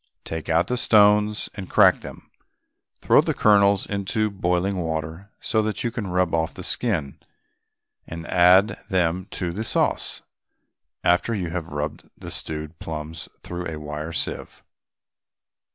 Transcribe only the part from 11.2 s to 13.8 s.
you have rubbed the stewed plums through a